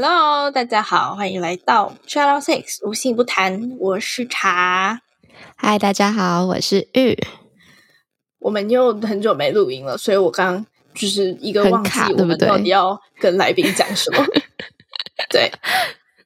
[0.00, 5.00] Hello，大家好，欢迎来到 Out Sex 无性不谈，我是茶。
[5.56, 7.18] Hi，大家好，我是玉。
[8.38, 14.24] 我们又很久没录音了，所以我刚就是一个忘记我们到底要跟来宾讲什么。
[15.30, 15.50] 对，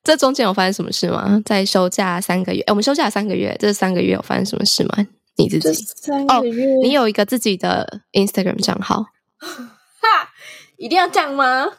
[0.05, 1.41] 这中间有发生什么事吗？
[1.43, 5.07] 在休假三个月，我们休假三个月，这三个月有发生什么事吗？
[5.39, 9.07] 你自己三个月哦，你有一个自己的 Instagram 账号，
[9.41, 10.29] 哈，
[10.77, 11.79] 一定要这样吗？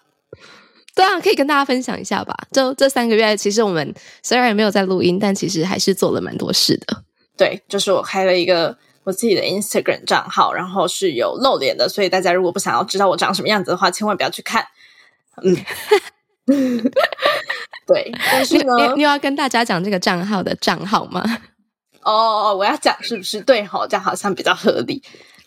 [0.95, 2.35] 对啊，可以跟大家分享一下吧。
[2.51, 7.03] 就这三个月，其实我们虽然也没有在录音，但其实还是做了蛮多事的。
[7.35, 14.65] 对，就是我开了一个我自己的 Instagram 账号，然后是有露脸的，所以大家如果不想要知道我长什么样子的话，千万不要去看。
[15.41, 15.57] 嗯，
[17.87, 18.11] 对。
[18.31, 21.23] 但是呢，你，你要跟大家讲这个账号的账号吗？
[22.03, 23.41] 哦，我要讲是不是？
[23.41, 25.01] 对，好，这样好像比较合理。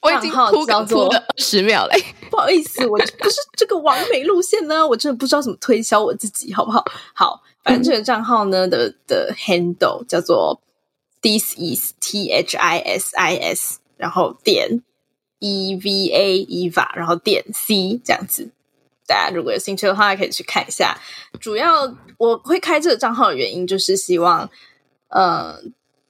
[0.06, 6.84] 我已经铺个铺了十秒嘞， 不好意思，我不是这个完美路线呢，我真的不知道怎么推销我自己，好不好？
[7.12, 10.60] 好，反正这个账号呢的的 handle 叫做
[11.20, 14.80] this is t h i s i s，然后点
[15.40, 18.50] e v a eva，然后点 c 这样子。
[19.08, 20.96] 大家如果有兴趣的话，可以去看一下。
[21.40, 24.48] 主要我会开这个账号的原因，就是希望
[25.08, 25.60] 呃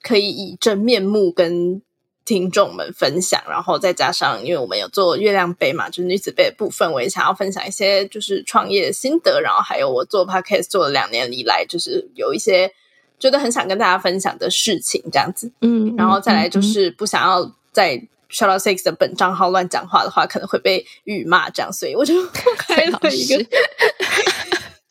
[0.03, 1.81] 可以以真面目跟。
[2.27, 12.71] 听众们分享，然后再加上，因为我们有做月亮杯嘛，就是女子杯的部分，我也想要分享一些就是创业的心得，然后还有我做 podcast 做了两年以来，就是有一些
[13.19, 17.97] 觉得很想跟大家分享的事情，这样子，嗯，然后再来就是不想要在
[18.29, 22.13] Shout Out Six 的本账号乱讲话的话，可能会被辱骂，这样，所以我就
[22.59, 23.47] 开了一个。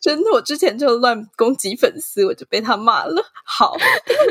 [0.06, 3.20] 真的，我之前就乱攻击粉丝，我就被他骂了。
[3.44, 3.76] 好，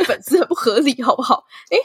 [0.05, 1.43] 粉丝很不合理，好不好？
[1.69, 1.77] 哎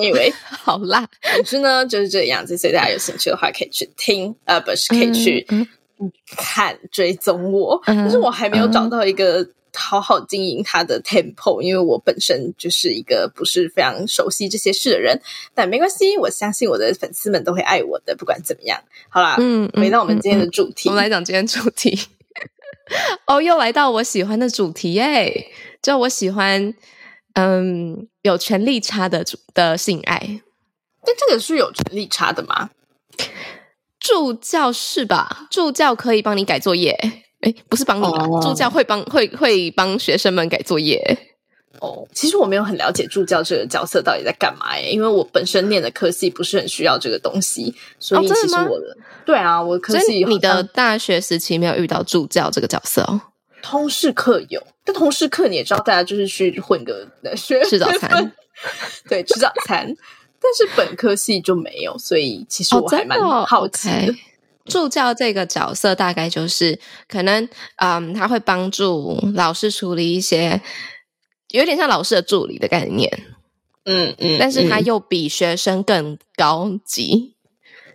[0.00, 1.06] ，anyway， 好啦。
[1.34, 2.56] 总之呢，就是这个样子。
[2.56, 5.46] 所以大家有兴趣的话，可以去听，呃，不是可以去
[6.34, 7.78] 看追踪我。
[7.84, 15.20] 但是我还没有找到一个好好经营他的 tempo，因为我本身就是一个不是非常熟悉这些事的人。
[15.54, 18.82] 但没关系，我相信我的粉丝们都会爱我的，不管怎么样。
[19.10, 21.98] 好啦，嗯，回到我们今天的主题，我们来讲今天主题。
[23.26, 25.50] 哦，又来到我喜欢的主题耶！
[25.82, 26.74] 就我喜欢，
[27.34, 29.24] 嗯，有权利差的
[29.54, 30.40] 的性爱。
[31.04, 32.70] 但这个是有权利差的吗？
[33.98, 35.46] 助教是吧？
[35.50, 36.92] 助教可以帮你改作业，
[37.40, 38.42] 哎，不是帮你啦，oh.
[38.42, 41.35] 助教会帮会会帮学生们改作业。
[41.80, 53.20] 哦，oh, 其实我没有很了解助教这个角色到底在干嘛耶，因为我本身念的科系不是很需要这个东西，所以其实我的、哦、对啊，我科系你的大学时期没有遇到助教这个角色哦。
[53.62, 58.32] 通识课有，但通识课你也知道，大家就是去混个学 吃早餐，
[59.08, 59.92] 对，吃早餐。
[60.38, 63.94] 但是本科系就没有，所以其实我还蛮好奇的。
[63.94, 64.16] 哦 okay、
[64.66, 70.60] 助教这个角色大概就是可能，嗯，他会帮助老师处理一些。
[71.50, 73.10] 有点像老师的助理的概念，
[73.84, 77.34] 嗯嗯，嗯，但是他又比学生更高级，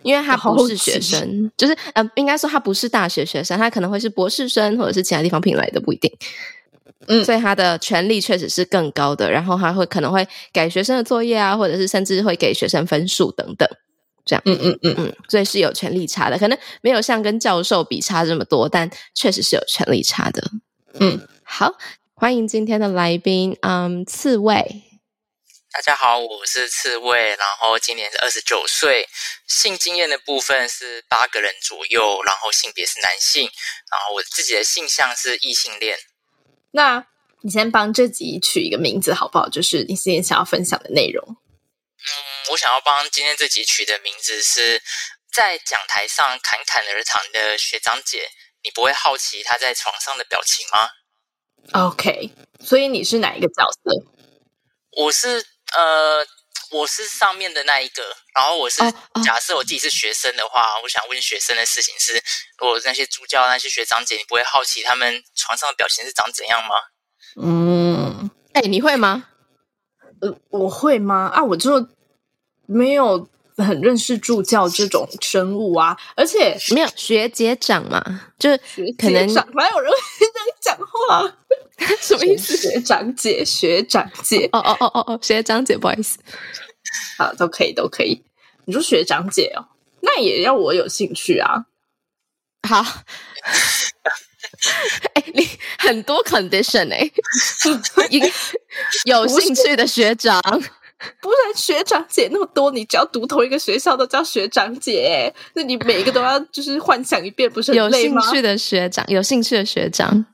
[0.02, 6.10] 因为他不是学生， 就是呃，应该说他不是大学学生，他可能会是博士生或者是其他地方聘来的，不一定。
[7.08, 13.68] 嗯，所以他的权力确实是更高的，然后他会可能会改学生的作业啊，或者是甚至会给学生分数等等，
[14.24, 20.48] 这样，嗯嗯嗯嗯，所以是有权力差的，可能没有像跟教授比差这么多，但确实是有权力差的。
[21.00, 21.74] 嗯，好。
[22.22, 24.84] 欢迎今天的来宾，嗯，刺猬。
[25.72, 29.08] 大家好，我是刺猬，然后今年是二十九岁，
[29.48, 33.50] 性经验的部分是八个人左右，然后性别是男性，
[33.90, 35.98] 然后我自己的性向是异性恋。
[36.70, 37.04] 那
[37.42, 39.48] 你先帮这集取一个名字好不好？
[39.48, 41.26] 就是你今天想要分享的内容。
[41.26, 42.06] 嗯，
[42.52, 44.80] 我想要帮今天这集取的名字是
[45.32, 48.28] 在讲台上侃侃而谈的学长姐，
[48.62, 50.88] 你不会好奇她在床上的表情吗
[51.70, 53.90] ？OK，所以你是哪一个角色？
[54.96, 55.44] 我是
[55.74, 56.26] 呃，
[56.70, 58.02] 我是上面的那一个。
[58.34, 59.24] 然后我是、oh, oh.
[59.24, 62.14] 假设我自己是学生的话，我想问学生的事情是：
[62.58, 66.74] 如果那些助教、那些学长姐，你不会好奇他们床上的表情是长怎样吗？
[67.40, 69.28] 嗯，哎，你会吗？
[70.20, 71.30] 呃，我会吗？
[71.34, 71.88] 啊，我就
[72.66, 78.02] 没有很认识助教这种生物啊，而且没有学姐长嘛，
[78.38, 78.58] 就是
[78.98, 81.34] 可能哪有人会这样讲话？
[82.00, 82.56] 什么意思？
[82.56, 86.18] 学长姐，学长姐，哦哦哦哦哦，学长姐，不好意思，
[87.18, 88.22] 好，都可以，都可以。
[88.64, 89.66] 你说学长姐哦，
[90.00, 91.66] 那也要我有兴趣啊。
[92.68, 92.80] 好，
[95.14, 96.98] 哎、欸，你很多 condition 哎、
[98.10, 98.32] 欸，
[99.04, 100.40] 有兴趣的学长。
[101.20, 108.20] 不然学长姐那么多，你只要读同一个学校都叫学长姐，那你每一个都要就是幻想一遍，不是很累吗？
[108.20, 110.24] 有兴趣的学长，有兴趣的学长，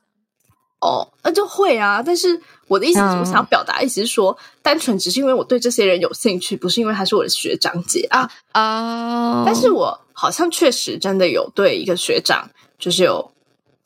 [0.80, 2.02] 哦，那就会啊。
[2.04, 9.44] 但是我的意思是，我想要表达意思是说，嗯、单纯只是因为我对这些人有兴趣，不是因为他是我的学长姐啊啊。
[9.46, 12.48] 但是我好像确实真的有对一个学长
[12.78, 13.32] 就是有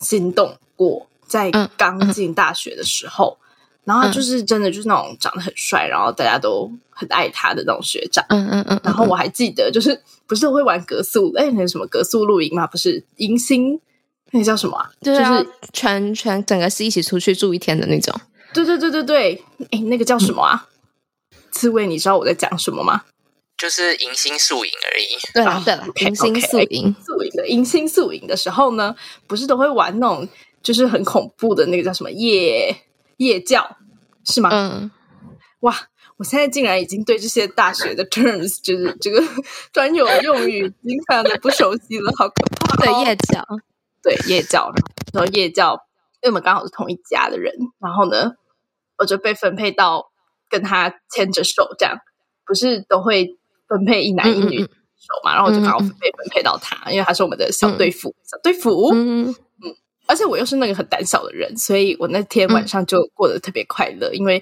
[0.00, 3.37] 心动过，在刚进大学的时候。
[3.37, 3.42] 嗯嗯
[3.84, 8.25] 然后就是真的就是那种长得很帅，然后大家都很爱他的那种学长。
[8.29, 8.81] 嗯嗯嗯。
[8.84, 11.32] 然后我还记得，就是不是会玩格宿？
[11.37, 12.67] 哎，那什么格宿露营嘛？
[12.67, 13.81] 不是迎新，
[14.31, 14.90] 那叫什么啊？
[15.00, 15.20] 就是
[15.73, 18.14] 全全整个是一起出去住一天的那种。
[18.55, 19.44] 对对对对对。
[19.70, 20.69] 哎，那个叫什么啊？
[21.50, 23.02] 刺猬，你知道我在讲什么吗？
[23.58, 25.06] 就是迎新宿营而已。
[25.34, 28.94] 对了对了，迎新宿营宿营的迎新宿营的时候呢，
[29.26, 30.29] 不是都会玩那种
[30.62, 32.75] 就是很恐怖的那个叫什么夜。
[33.25, 33.77] 夜教
[34.25, 34.51] 是吗？
[34.53, 34.91] 嗯，
[35.61, 35.75] 哇！
[36.19, 39.21] 我现在竟然已经对这些大学的 terms，就是这个
[39.73, 42.77] 专有用语，已经非常的不熟悉了，好可怕！
[42.77, 43.45] 对夜教，
[44.01, 44.71] 对夜教，
[45.13, 45.73] 然后夜教，
[46.23, 48.33] 因为我们刚好是同一家的人，然后呢，
[48.99, 50.13] 我就被分配到
[50.49, 51.97] 跟他牵着手，这样
[52.47, 53.37] 不是都会
[53.67, 54.69] 分配一男一女手
[55.25, 55.35] 嘛？
[55.35, 59.35] 然后我就刚好被分配到他，因为他是我们的小队服，嗯、小队辅，嗯。
[60.12, 64.38] 嗯而且我又是那个很胆小的人，所以我那天晚上就过得特别快乐，嗯、因为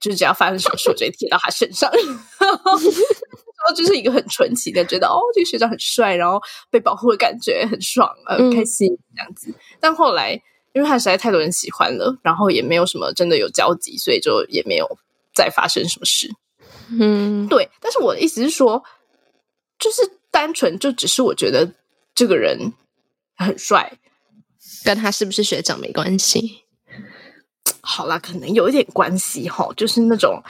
[0.00, 6.40] 就是只要发生什么事，我就会贴到他身上， 然后就是一个很纯情的，觉得哦，这个学长很帅，然后
[6.70, 9.54] 被保护的感觉很爽，呃，很开心这样子。
[9.78, 10.32] 但后来
[10.72, 14.98] 因为他实在太多人喜欢了，然后也没有什么真的有交集，所以就也没有
[15.32, 16.28] 再发生什么事。
[16.90, 17.70] 嗯，对。
[17.80, 18.82] 但是我的意思是说，
[19.78, 20.02] 就是
[20.32, 21.72] 单纯就只是我觉得
[22.12, 22.72] 这个人
[23.36, 23.98] 很帅。
[24.84, 26.64] 跟他是不是学长没关系，
[27.80, 30.42] 好啦，可能有一点关系哈，就是那种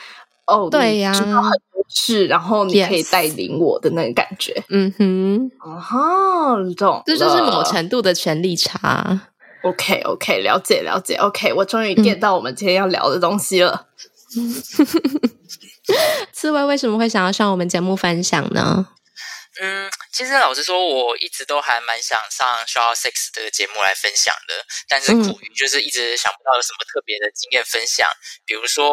[0.46, 9.20] 哦，对呀，知道很多事，然后你可以带领我的那个感觉.嗯哼，哦，懂，这就是某程度的权力差。
[9.62, 11.14] OK，OK，okay, okay, 了解了解。
[11.14, 13.86] OK，我终于 get 到我们今天要聊的东西了。
[16.32, 18.88] 刺猬为什么会想要上我们节目分享呢？
[19.60, 22.64] 嗯，其实老实说，我一直都还蛮想上
[22.94, 28.08] 《Sex》这个节目来分享的，但是苦于就是一直想不到有什么特别的经验分享。
[28.46, 28.88] 比如说，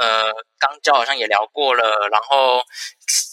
[0.00, 2.62] 呃，刚交好像也聊过了，然后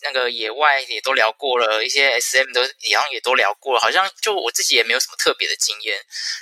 [0.01, 5.95] 那个野外也都聊过了，一些 SM 都好像也都聊过了，好像就我自己也没有什么特别的经验。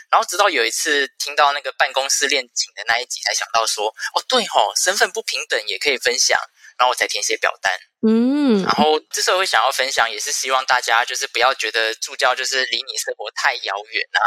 [0.09, 6.39] 然后直到有一次听到那个办公室恋情的那一集，才想到说，哦，对吼，身份不平等也可以分享。
[6.79, 7.73] 然后我才填写表单，
[8.07, 14.23] 嗯，然后之所以会想要分享，也是希望大家就是不要觉得助教就是离你生活太遥远啊，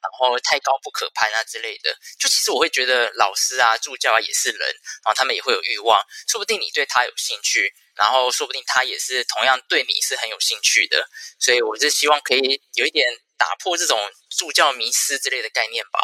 [0.00, 1.90] 然后太高不可攀啊之类的。
[2.16, 4.60] 就其实我会觉得老师啊、助教啊也是人，
[5.04, 5.98] 然后他们也会有欲望，
[6.28, 11.08] 说不定你对他有兴趣，然后说不定他也是同样对你是很有兴趣的。
[11.40, 13.04] 所以我是希望可以有一点
[13.36, 13.98] 打破这种
[14.38, 16.00] 助教迷失之类的概念吧。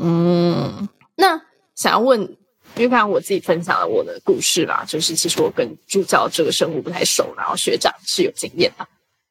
[0.00, 1.42] 嗯，那
[1.74, 2.36] 想要问。
[2.80, 8.88] 因为刚刚我自己分享了我的故事啦，就是其实我跟助教这个生物不太熟，然后学长是有经验的。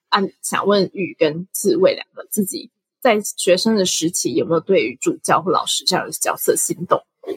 [0.09, 2.69] 啊，想问宇跟刺猬两个自己
[3.01, 7.33] 在学生的时期有没有对于助教或老师这样的角色心动过？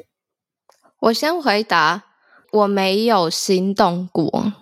[0.98, 2.02] 我先回答，
[2.50, 4.52] 我没有心动过。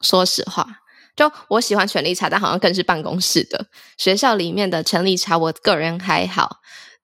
[0.00, 0.80] 说实话，
[1.14, 3.66] 就我喜欢权力差，但好像更是办公室的
[3.98, 6.60] 学校里面的权力差，我个人还好。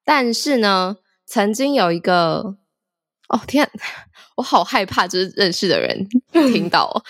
[0.06, 2.56] 但是呢，曾经有一个。
[3.30, 3.68] 哦天，
[4.34, 7.02] 我好害怕，就是认识的人听到哦。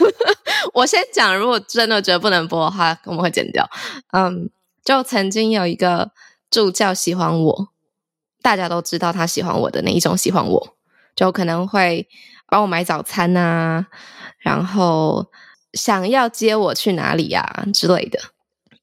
[0.72, 3.68] 我先讲，如果真的觉得不能播的话，我们会剪掉。
[4.12, 4.48] 嗯，
[4.82, 6.10] 就曾经有一个
[6.50, 7.68] 助教喜欢我，
[8.40, 10.76] 大家都知道他喜欢我的那一种喜欢我，
[11.14, 12.08] 就可能会
[12.48, 13.86] 帮我买早餐啊，
[14.38, 15.30] 然后
[15.74, 18.18] 想要接我去哪里呀之类的，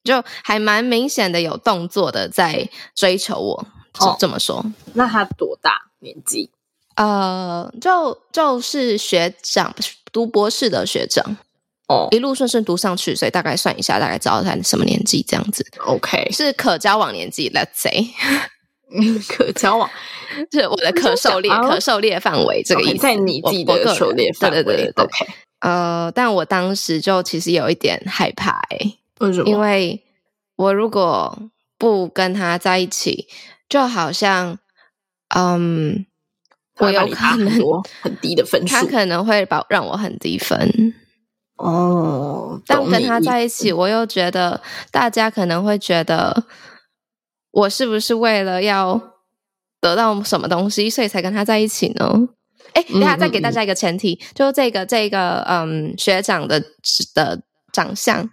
[0.04, 3.66] 就还蛮明显的有动作的在追求我。
[3.98, 6.52] 哦，这么说，那他多大年纪？
[6.98, 9.72] 呃，就就是学长，
[10.12, 11.36] 读博士的学长
[11.86, 15.64] 哦，一路顺顺读上去，所以大概算一下，大概知道他什么年纪这样子。
[15.86, 18.08] OK，是可交往年纪，Let's say，
[19.28, 19.88] 可交往，
[20.50, 25.04] 是我的可狩猎，可狩猎范围这个意思，在你自己的狩猎范围，对对对。
[25.04, 25.26] OK，
[25.60, 29.48] 呃，但我当时就其实有一点害怕，哎，为什么？
[29.48, 30.02] 因为
[30.56, 31.38] 我如果
[31.78, 33.28] 不跟他在一起，
[33.68, 34.58] 就好像，
[35.28, 36.04] 嗯，
[36.78, 37.50] 我有可能
[38.00, 40.94] 很低的分数，他可能会把让我很低分。
[41.56, 44.60] 哦，但跟他在一起，我又觉得
[44.92, 46.44] 大家可能会觉得
[47.50, 49.00] 我是不是为了要
[49.80, 52.28] 得到什么东西，所以才跟他在一起呢？
[52.74, 56.62] 哎，等下再给大家一个前提，嗯嗯嗯，就这个这个嗯学长的
[57.14, 57.42] 的
[57.72, 58.28] 长相，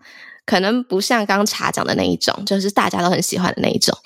[0.45, 3.97] 可能不像刚刚茶讲的那一种，就是大家都很喜欢的那一种，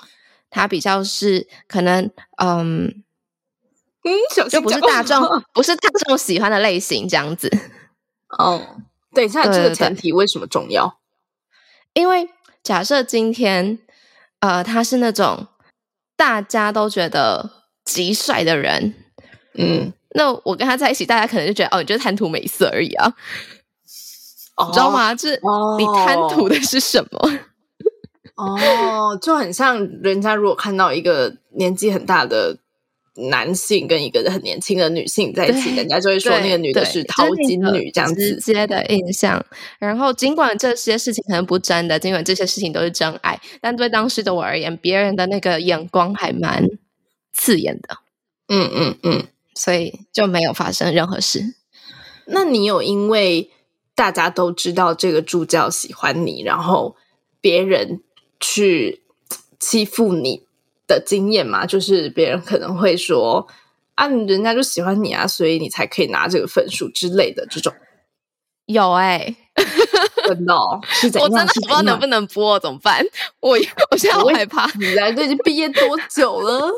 [0.49, 2.09] 他比较是可能
[2.41, 3.03] 嗯
[4.03, 5.21] 嗯，就不是大众
[5.53, 7.49] 不是大众喜欢的类型这样子
[8.37, 8.77] 哦。
[9.13, 10.99] 等一下，这个前提为什么重要？
[11.93, 12.29] 因为
[12.63, 13.79] 假设今天，
[14.39, 15.47] 呃，他是那种
[16.15, 17.49] 大家都觉得
[17.83, 18.93] 极帅的人，
[19.55, 23.11] 嗯，那我跟他在一起，大家可能就觉得，哦，你就是贪图美色而已啊，
[24.55, 25.13] 哦、你知道吗？
[25.15, 25.41] 就是
[25.79, 27.39] 你贪图的是什么？
[28.37, 32.57] 哦，就很像人家如果看到一个年纪很大的。
[33.29, 39.45] 男性跟一个很年轻的女性在一起，人家就会说那个女的是淘金女，这样子直接的印象。
[39.77, 46.65] 然后尽管这些事情可能不真的，尽管这些事情都是真爱，但对当时的我而言，别人的那个眼光还蛮
[47.33, 47.97] 刺眼的。
[48.47, 51.55] 嗯嗯嗯，所以就没有发生任何事。
[52.25, 53.49] 那你有因为
[53.95, 56.95] 大家都知道这个助教喜欢你，然后
[57.41, 58.01] 别人
[58.39, 59.01] 去
[59.59, 60.43] 欺负你
[60.89, 63.47] 的经验嘛，就是别人可能会说
[63.95, 67.71] 啊，人家就喜欢你啊，所以你才可以拿这个分数之类的这种。
[68.65, 69.35] 有哎、欸，
[70.27, 71.29] 真的、哦，是怎样？
[71.29, 73.03] 我真的不知道能不能播，怎么办？
[73.39, 73.57] 我
[73.91, 74.69] 我现在好害怕。
[74.77, 76.69] 你来都已经毕业多久了？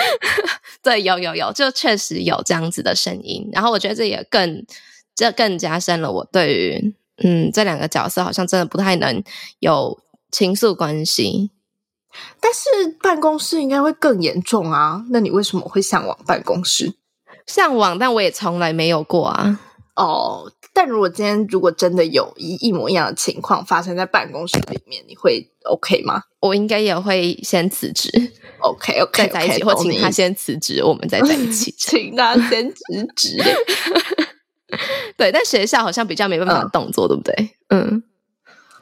[0.82, 3.48] 对，有有有，就确实有这样子的声音。
[3.52, 4.64] 然后我觉得这也更
[5.14, 9.22] 这更加深了我对于嗯这两个角色好像真的不太能
[9.58, 11.50] 有倾诉关系。
[12.40, 12.68] 但是
[13.02, 15.04] 办公室应该会更严重啊！
[15.10, 16.94] 那你为什么会向往办公室？
[17.46, 19.60] 向往，但我也从来没有过啊。
[19.96, 26.22] 哦，但如果今天如果真的有一一模一样的情况发生在办公室里面，你会 OK 吗？
[26.40, 28.10] 我应该也会先辞职。
[28.60, 33.36] OK OK， 再在一起，或请他先辞职，我们再在一起， 请他先辞职。
[35.16, 37.50] 对，但学校好像比较没办法动作，嗯、对不对？
[37.68, 38.02] 嗯。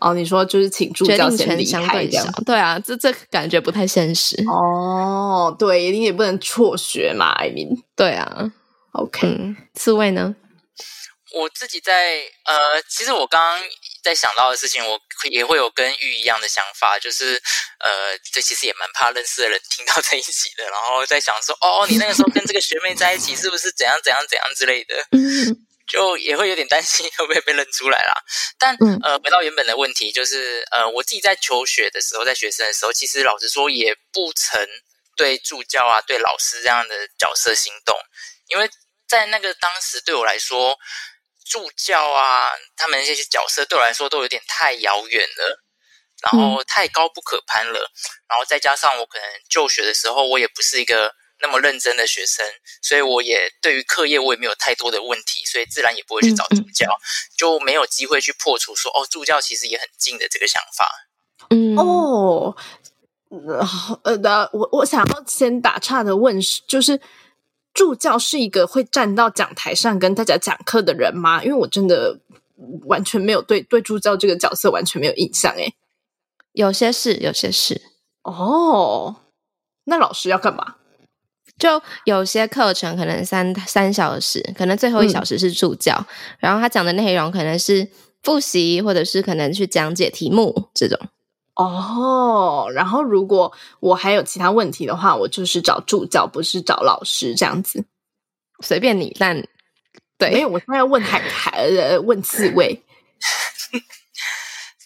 [0.00, 4.36] 哦，你说就是请助教先离开这样，对啊，这这感觉不太现实。
[4.48, 8.50] 哦，对，一定也不能辍学嘛，I mean，对啊。
[8.92, 10.34] OK，嗯，刺猬呢？
[11.34, 13.68] 我自己在呃，其实我刚刚
[14.02, 14.98] 在想到的事情，我
[15.30, 17.34] 也会有跟玉一样的想法，就是
[17.80, 24.94] 呃，这其实也蛮怕认识的人听到在一起的，然后在想说，哦，你那个时候跟这个学妹在一起，是不是怎样怎样怎样之类的。
[25.88, 28.22] 嗯就也会有点担心会不会被认出来啦。
[28.58, 34.68] 但呃，回到原本的问题，就是呃，我自己在求学的时候，在学生的时候，其实老实说也不曾
[35.16, 37.96] 对助教啊、对老师这样的角色心动，
[38.48, 38.68] 因为
[39.08, 40.76] 在那个当时对我来说，
[41.46, 45.64] 助教啊，他们那些角色对我来说都有点太遥远了，
[46.22, 47.90] 然后太高不可攀了，
[48.28, 51.14] 然后再加上我可能就学的时候，我也不是一个。
[51.40, 52.44] 那么认真的学生，
[52.82, 60.86] 所以我也对于课业我也没有太多的问题，所以自然也不会去找助教，嗯嗯、就没有机会去破除说哦，助教其实也很近的这个想法。
[61.50, 62.56] 嗯哦，
[64.02, 67.00] 呃的，我我想要先打岔的问是，就是
[67.72, 71.42] 助教是一个会站到讲台上跟大家讲课的人吗？
[71.44, 72.18] 因为我真的
[72.86, 75.54] 完全没有对对助教这个角色完全没有印象。
[75.54, 75.74] 诶，
[76.52, 77.80] 有些是，有些是。
[78.22, 79.22] 哦，
[79.84, 80.74] 那老师要干嘛？
[81.58, 86.06] 就有些课程可能三三小时，可能最后一小时是助教，嗯、
[86.38, 87.88] 然后他讲的内容可能是
[88.22, 90.98] 复习，或者是可能去讲解题目这种。
[91.54, 97.84] 哦，然后如果我还有其他问题的话，我就是找助教，不是找老师这样子。
[98.60, 99.42] 随便你，但
[100.16, 102.80] 对，没有，我现在要问海苔，问刺猬。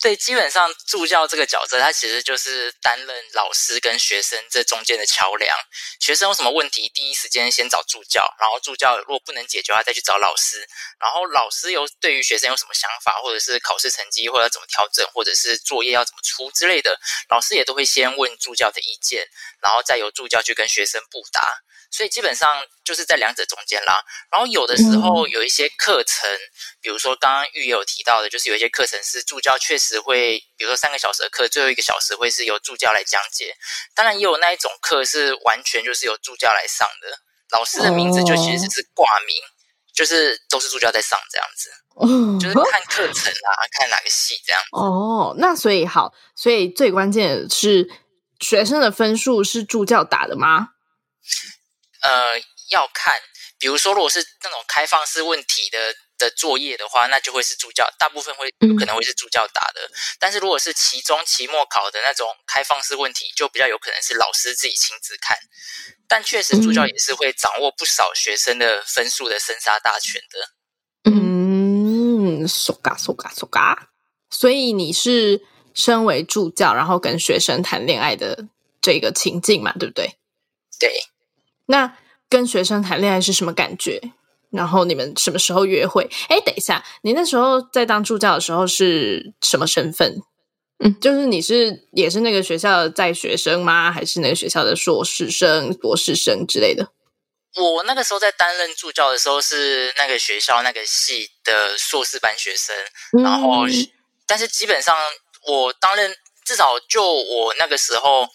[0.03, 5.57] 对，基本上助教这个角色，他其实就是担任老师跟学生这中间的桥梁。
[6.01, 10.69] 学生有什么问题，第一时间先找助教，然后助教如果不能解决，他再去找老师。
[10.99, 19.25] 然后老师有对于学生有什么想法，或者是考试成绩或者怎么调整，或者是作业要怎么出之类的，老师也都会先问助教的意见，
[19.61, 21.41] 然后再由助教去跟学生布达。
[21.93, 22.49] 所以基本上
[22.85, 24.03] 就是在两者中间啦。
[24.33, 26.29] 然后有的时候有一些课程，
[26.81, 33.55] 比如说刚刚玉也有提到的，就是有一些课程是助教确实会，比如说三个小时的课，最后一个小时会是由助教来讲解。
[33.95, 37.19] 当然也有那一种课是完全就是由助教来上的，
[37.51, 39.37] 老师的名字就其实是挂名，
[39.95, 44.69] 就是都是助教在上这样子，哦、就是看 课程啊，看哪个系这样子。
[44.73, 47.87] 哦，那所以好，所以最关键的是
[48.41, 50.69] 学生的分数是助教打的吗？
[52.12, 52.38] 呃，
[52.69, 53.14] 要看，
[53.59, 59.81] 比如说如果是那种开放式问题的的作业的话，那就会是助教，大部分会有可能会是助教打的。
[59.81, 59.90] 嗯、
[60.21, 65.38] 但是如果是期中、期末考的那种开放式问题，就比较有可能是老师自己亲自看。
[66.07, 71.11] 但确实，助教也是会掌握不少学生的分数的生杀大权的。
[71.11, 73.88] 嗯，手嘎手嘎手嘎。
[74.28, 75.42] 所以你是
[75.75, 78.49] 身为助教，然后跟学生谈恋爱的
[78.83, 80.19] 这个情境嘛，对不对？
[80.78, 81.04] 对。
[81.66, 81.97] 那
[82.33, 84.01] 跟学生谈恋爱是什么感觉？
[84.51, 86.09] 然后你们什么时候约会？
[86.31, 90.23] 哎，等一下，你那时候在当助教的时候是什么身份？
[90.83, 93.93] 嗯，就是你是也是那个学校的在学生吗？
[93.93, 96.89] 还是那个学校的硕士生、博士生之类的？
[97.55, 102.75] 我那个时候在担任助教的时候是那个学校那个系的硕士班学生，
[103.19, 103.67] 嗯、然后
[104.27, 104.97] 但是基本上
[105.47, 108.27] 我担任至少就我那个时候。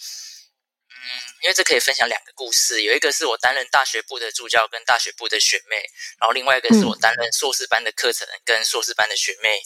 [1.47, 5.77] 嗯，因为这可以分享两个故事，有一个是我担任大学部的助教跟大学部的学妹，
[6.19, 9.61] 然后另外一个是我担任硕士班的课程跟硕士班的学妹。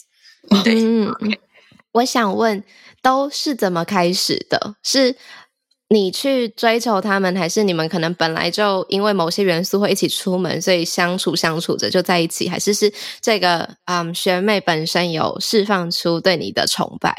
[0.50, 1.12] 嗯、对，嗯，
[1.90, 2.62] 我想问，
[3.02, 4.76] 都是怎么开始的？
[4.84, 5.16] 是
[5.88, 12.48] 你去追求他们，还是你们可能本来就因为某些元素会一起出门，所以相处相处着就在一起？
[12.48, 17.16] 还是是这个嗯学妹本身有释放出对你的崇拜？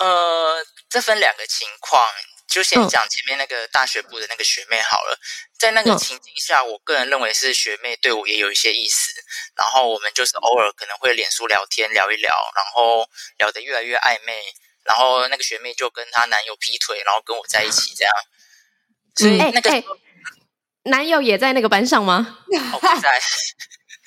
[0.00, 2.02] 呃，这分两个情况。
[2.50, 5.16] 就先讲前面那个大学部的那个学妹好了，
[5.56, 9.12] 在那个情景下，我个人认为是学妹对我也有一些意思，
[9.56, 14.42] 然后我们就是偶尔可能会脸书聊天聊一聊，然后聊得越来越暧昧，
[14.82, 18.12] 然后那个学妹就跟她男友劈腿，然后跟我在一起这样。
[19.14, 19.86] 所以那个、欸欸、
[20.84, 22.38] 男友也在那个班上吗？
[22.72, 23.20] 哦， 在。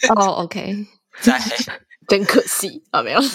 [0.09, 0.85] 哦，OK，
[1.21, 1.39] 在，
[2.09, 3.21] 真可惜啊，没有。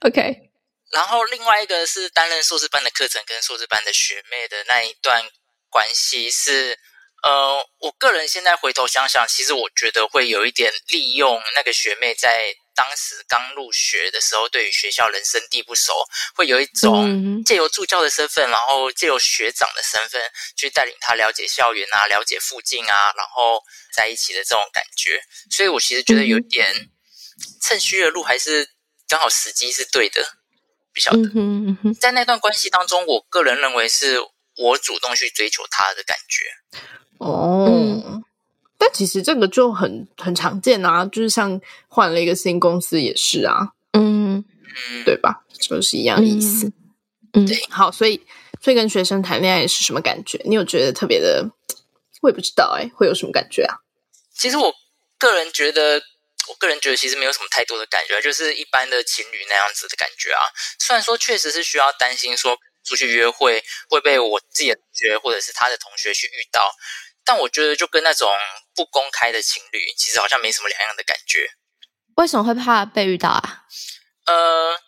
[0.00, 0.49] OK。
[0.90, 5.22] 然后另外一个是担任硕士班的课程跟硕士班的学妹的那一段
[5.68, 6.78] 关系是，
[7.22, 15.92] 呃，我个人现在回头想想，其实我觉得会有一点利用那个学妹在当时刚入学的时候，对于学校人生地不熟，
[16.34, 20.20] 会有一种借由助教的身份，然后借由学长的身份
[20.56, 23.62] 去带领她了解校园啊，了解附近啊，然后
[23.94, 25.22] 在一起的这种感觉。
[25.50, 26.74] 所以我其实觉得有点
[27.62, 28.70] 趁虚而入，还是
[29.06, 30.39] 刚好时机是对的。
[30.92, 34.18] 比较的，在那段关系当中，我个人认为是
[34.56, 36.44] 我主动去追求他的感觉。
[37.18, 38.24] 哦，嗯、
[38.76, 44.44] 但其实这个就很很常见啊，就是像换了一个新公司也是啊，嗯
[44.90, 45.44] 嗯，对吧？
[45.58, 46.72] 就是一样的意思。
[47.32, 47.56] 嗯，对。
[47.70, 48.20] 好，所以
[48.60, 50.40] 所以跟学生谈恋爱是什么感觉？
[50.44, 51.50] 你有觉得特别的？
[52.22, 53.76] 我也不知道哎、欸，会有什么感觉啊？
[54.34, 54.74] 其实我
[55.18, 56.02] 个人觉得。
[56.48, 60.40] 我个人觉得其实没有什么太多的感觉，就是一般的情侣那样子的感觉啊。
[60.78, 66.74] 虽然说确实是需要担心说出去约会会被我自己的同学或者是他的同学去遇到，
[67.24, 68.28] 但我觉得就跟那种
[68.74, 71.50] 不公开的情侣其实好像没什么两样的感觉。
[72.16, 73.64] 为什么会怕被遇到啊？
[74.26, 74.80] 呃。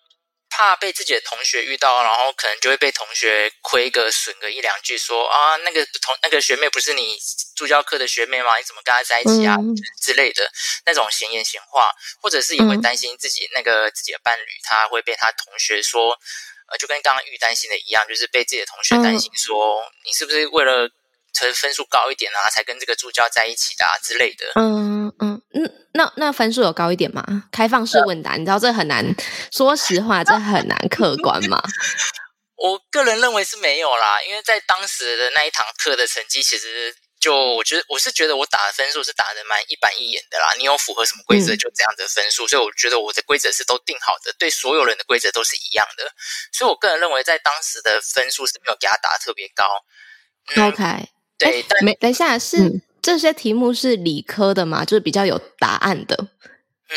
[0.62, 7.18] 怕被自己的同学遇到，然后可能就会被同学亏个损个一两句说，说啊，那个同那个学妹不是你
[7.56, 8.56] 助教课的学妹吗？
[8.56, 9.56] 你怎么跟她在一起啊？
[9.58, 10.48] 嗯、之类的
[10.86, 16.16] 那种闲言闲话，或者是也会担心自己那个自己的伴侣，他会被他同学说，
[16.68, 20.88] 呃，就跟刚刚玉担心的一样，就是被自己的同学担心说，嗯、你是不是为了
[21.34, 24.52] 成分数高一点啊，才跟这个助教在一起的啊之类的。
[24.54, 25.78] 嗯嗯嗯。
[25.94, 27.22] 那那分数有高一点吗？
[27.52, 29.04] 开放式问答，你知道这很难。
[29.52, 31.62] 说实话，这很难客观吗？
[32.56, 40.54] 我个人认为是没有啦，因为在当时的那一堂课的成绩，其实就我觉得我是觉得我打的分数是打的蛮一板一眼的啦。
[40.56, 46.10] 你有符合什么规则，就这样的分数，嗯、所以我觉得我的规则是都定好的，对所有人的规则都是一样的。
[46.52, 49.66] 所以我个人认为，在当时的分数是没有给他打得特别高。
[50.54, 52.56] 嗯、OK，对，但没等一下是。
[52.56, 54.84] 嗯这些题目是理科的吗？
[54.84, 56.16] 就是比较有答案的。
[56.88, 56.96] 嗯，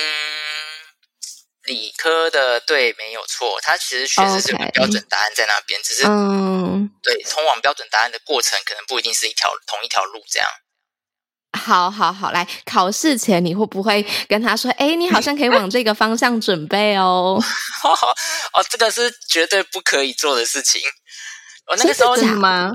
[1.64, 3.60] 理科的对，没有错。
[3.62, 10.48] 它其实确实是有个标准答案在那边.只是嗯，对，通往标准答案的过程可能不一定是一条同一条路这样。
[11.58, 17.40] 好好好，来考试前你会不会跟他说：“哎，你好像可以往这个方向准备哦？”
[18.54, 20.82] 哦，这个是绝对不可以做的事情。
[21.68, 22.70] 哦，那个时候是吗？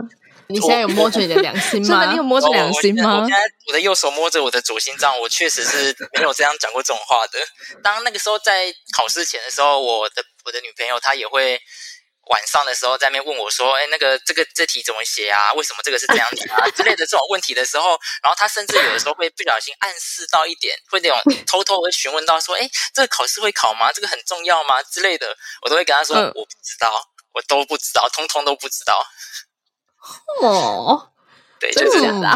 [0.51, 1.89] 你现在有摸着你的良心吗？
[2.01, 3.21] 真的，你有摸着良心吗？
[3.23, 7.39] 我现在我的右手摸着我的左心脏，我确实是没有这样讲过这种话的。
[7.83, 11.61] 当那个时候在考试前的时候，我的我的女朋友她也会
[12.31, 15.53] 晚上的时候在那边问我说：“哎，那个这个这题怎么写啊？
[15.55, 23.91] 为什么这个是这样子啊？” 之类的这种问题的时候，然后他甚至有的时候会不小心暗示到一点，会那种 偷偷会询问到说：“哎，这个考试会考吗？
[23.93, 26.93] 这个很重要吗？”之类的，我都会跟他说：“我不知道，
[27.35, 29.05] 我都不知道，通通都不知道。”
[30.43, 31.07] 哦。
[31.61, 32.29] 对，就是这样的，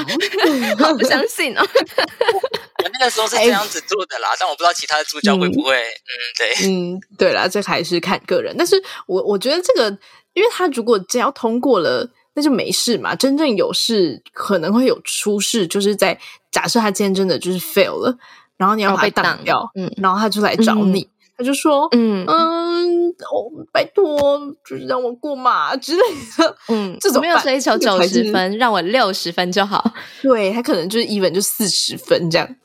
[0.87, 1.63] 我不相信哦。
[1.65, 5.73] 我那个时候是这样子做的啦，但我不知道其他的助教会不会。
[5.73, 8.55] 嗯，嗯对，嗯，对啦，这还是看个人。
[8.59, 9.89] 但是我我觉得这个，
[10.35, 13.15] 因为他如果只要通过了，那就没事嘛。
[13.15, 18.15] 真正有事可能会有出事，就是在假设他今天真的就是 fail 了，
[18.59, 21.09] 然后你要把他当掉，嗯，然后他就来找你。
[21.37, 26.03] 嗯他就说：“嗯嗯，哦，拜托，就是让我过嘛之类
[26.39, 26.57] 的。
[26.69, 29.93] 嗯，这种没有追求九十分，让我六十分就好。
[30.23, 32.57] 对，他可能就是 even 就四十分这样，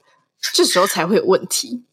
[0.54, 1.84] 这时候才会有问题。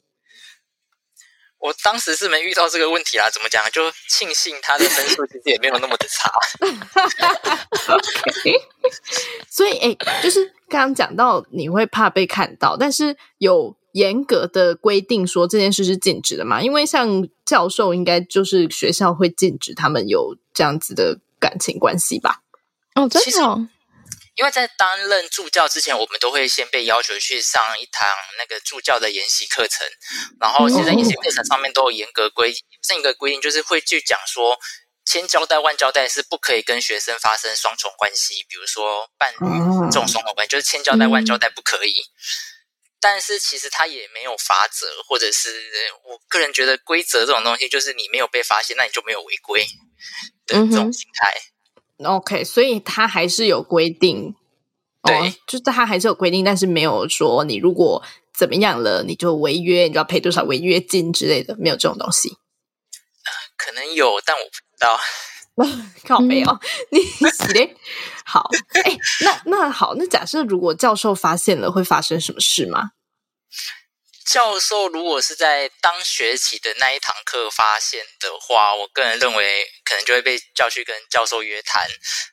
[1.61, 3.65] 我当时是没遇到这个问题啦，怎么讲？
[3.73, 6.31] 就庆幸他的分数其实也没有那么的差。
[9.49, 16.61] 所以哎，就是刚刚讲到你会怕被看到，但是有。”严格的规定说这件事是禁止的嘛？
[16.61, 22.43] 因为像教授，应该就是学校会禁止他们有这样子的感情关系吧？
[22.95, 23.67] 哦，真的哦。
[24.35, 28.07] 因为在担任助教之前，我们都会先被要求去上一堂
[28.37, 29.87] 那个助教的研习课程，
[30.39, 34.59] 然后其实在研习课程上面都有严格规定，另一个规定就是会去讲说，
[35.07, 41.95] 千交代万交代是不可以跟学生发生双重关系，比如说伴侣这种双重关系，就是千交代万交代不可以。
[43.01, 45.49] 但是其实他也没有罚则，或者是
[46.05, 49.65] 我个人觉得规则这种东西，就是你没有被发现，那你就没有违规
[50.47, 52.09] 的这种心态。
[52.09, 54.35] OK，所以他还是有规定，
[55.03, 58.05] 对，哦、就是他还是有规定，但是没有说你如果
[58.35, 62.31] 怎么样了，你就违约，你就要赔多少违约金之类的，没有这种东西。
[62.31, 65.01] 呃、可能有，但我不知道。
[66.07, 67.77] 靠没有，你洗嘞？
[68.25, 68.49] 好，
[68.85, 72.90] 哎，那那好，那假设如果教授发现了，会发生什么事吗？
[74.27, 81.88] 教授如果是在当学期的那一堂课发现的话，我个人认为可能就会被叫去跟教授约谈，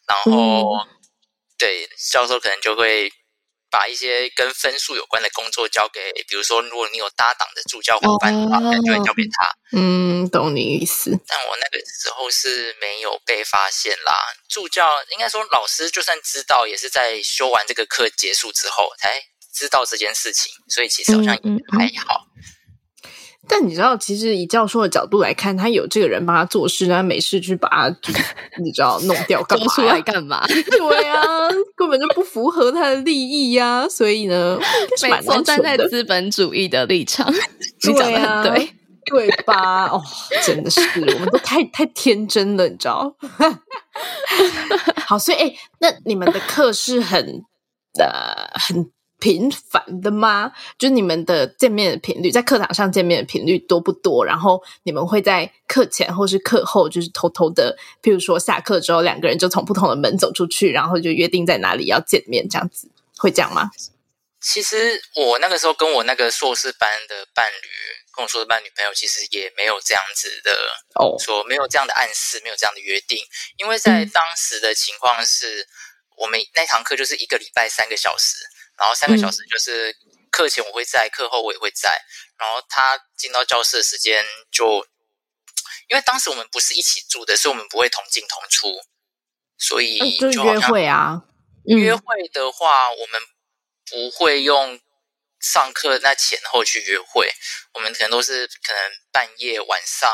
[0.07, 0.88] 然后、嗯、
[1.57, 3.13] 对教授可能就会
[3.73, 9.49] 把一些跟分数有关的工作交给，比如说如果你有搭档的助教伙伴的话，可能就会交给他。
[9.75, 11.09] 嗯，懂你意思。
[11.27, 14.13] 但我那个时候是没有被发现啦。
[14.47, 19.23] 助教应该说老师就算知道，也是在修完这个课结束之后才。
[19.55, 21.41] 知道这件事情，所以其实好像也
[21.77, 22.25] 还好。
[22.25, 22.43] 嗯嗯嗯、
[23.47, 27.95] 但你知道，其实以教授的角度来看，他有这个人帮他做事，他没事去把他，
[28.63, 29.65] 你知道弄掉干嘛？
[29.67, 30.45] 出来干嘛？
[30.47, 33.89] 对啊，根本就不符合他的利益呀、啊。
[33.89, 34.58] 所以呢，
[35.03, 38.73] 没错，站在资本主义的立场，你讲的很对，
[39.06, 39.88] 对吧？
[39.91, 40.01] 哦，
[40.45, 43.13] 真的是，我们都太太天真了，你知道？
[45.06, 47.43] 好，所以哎，那你们的课是很
[47.99, 48.89] 呃很。
[49.23, 50.51] 频繁的吗？
[50.77, 54.25] 就是你们的见面的频率，在课堂上见面的频率多不多？
[54.25, 63.71] 然后你们会在课前或是课后，就是偷偷的，譬如说下课之后，两个人就从不同的门走出去，然后就约定在哪里要见面，这样子会这样吗？
[64.41, 67.69] 其实我那个时候跟我那个硕士班的伴侣，
[68.13, 70.51] 跟我硕士班女朋友，其实也没有这样子的
[70.95, 73.19] 哦，说没有这样的暗示，没有这样的约定，
[73.55, 75.67] 因为在当时的情况是，嗯、
[76.17, 78.36] 我们那堂课就是一个礼拜三个小时。
[78.83, 79.95] 然后三个小时就是
[80.29, 81.89] 课前我会在，课后我也会在。
[82.37, 84.85] 然后他进到教室的时间就，
[85.87, 88.81] 因为当时我们不是一起住的，所以我们不会同进同出，
[89.57, 91.21] 所以就约会啊。
[91.63, 93.21] 约会的话，我们
[93.89, 94.81] 不会用
[95.39, 97.31] 上课那前后去约会，
[97.75, 100.09] 我们可能都是可能半夜晚上，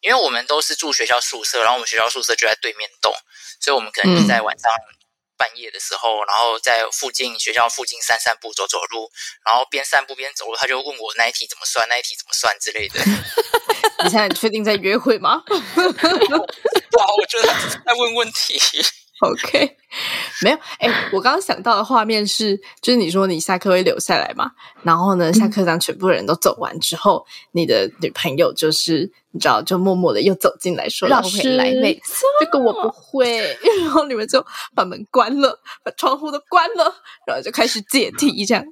[0.00, 3.12] 因为我们都是住学校宿舍，然后我们学校宿舍就在对面栋，
[3.60, 4.72] 所以我们可能就在晚上。
[5.40, 9.10] 半夜的时候，然后在附近学校附近散散步、走走路，
[9.46, 13.00] 然后边散步边走路，他就问我那一题怎么算，那一题怎么算之类的。
[14.04, 15.42] 你现在确定在约会吗？
[15.48, 18.60] 哇，我觉得他在问问题。
[19.20, 19.76] OK，
[20.42, 20.58] 没有。
[20.78, 24.50] 哎，我刚刚想到的画面是，就是你说你下课会留下来嘛？
[24.82, 38.64] 然后呢，下课当全部人都走完之后，你的女朋友就是你知道，就默默的又走进来说：“老师，来，没错，这个我不会。”然后你们就把门关了，把窗户都关了，然后就开始解题，这样。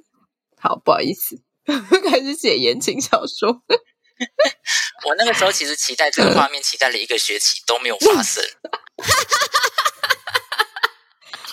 [0.59, 1.39] 好，不好意思，
[2.09, 3.61] 开始写言情小说。
[5.07, 8.43] 我那个时候其实期待这个画面，期待了一个学期都没有发生。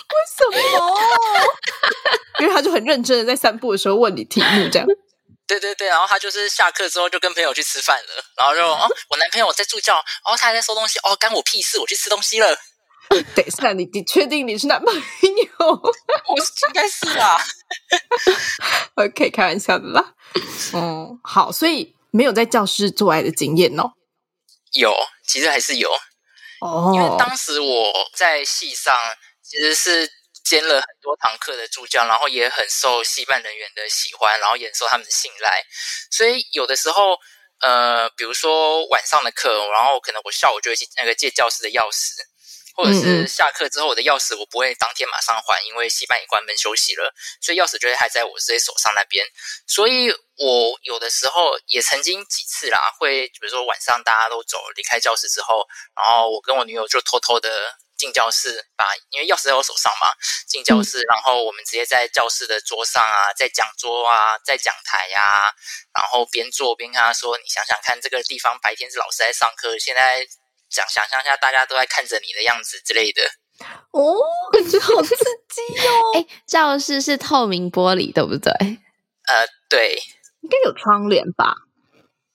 [0.09, 0.97] 为什么？
[2.39, 4.87] 因为他就很认真的在散步的时候问你题目，这样。
[5.47, 12.47] 对对对，然后他就是下课之后就跟朋友去吃饭了，然后就哦，我男朋友在助教，哦，他还在收东西，哦，干我屁事，我去吃东西了。
[13.33, 15.01] 等一下，你你确定你是男朋友？
[15.67, 17.37] 我应该是啊。
[18.95, 20.13] OK，开玩笑的啦。
[20.73, 23.93] 嗯，好，所以没有在教室做爱的经验哦。
[24.73, 24.93] 有，
[25.25, 25.89] 其实还是有
[26.59, 28.93] 哦，因为当时我在戏上
[29.47, 30.11] 其实是。
[30.47, 35.61] 兼了很多堂课的助教，然后也很受戏班人员的喜欢，然后也受他们的信赖。
[36.09, 37.19] 所以有的时候，
[37.59, 42.13] 呃，比如说晚上的课，然后可能我下午就会去那个借教室的钥匙，
[42.73, 49.25] 或者是下课之后我的钥匙我不会当天马上还，因为戏班也关门休息了，所以钥匙就会还在我自己手上那边。
[49.67, 57.49] 所以我有的时候也曾经几次啦，会比如说晚上大家都走离开教室之后，然后我跟我女友就偷偷的。
[57.97, 60.07] 进教室，把因为钥匙在我手上嘛，
[60.47, 65.51] 进教室，然后我们直接在教室的桌上啊，在讲桌啊，在讲台呀、啊，
[65.97, 70.25] 然后边做边跟他说：“你想想看，这个地方白天是老师在上课，现在
[70.69, 73.23] 想想象一下，大家都在看着你的样子之类的。”
[73.91, 74.15] 哦，
[74.53, 76.13] 感觉好刺激哦！
[76.15, 78.51] 哎，教室是透明玻璃，对不对？
[79.27, 79.95] 呃，对，
[80.41, 81.55] 应该有窗帘吧？